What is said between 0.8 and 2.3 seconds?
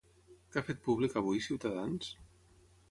públic avui Ciutadans?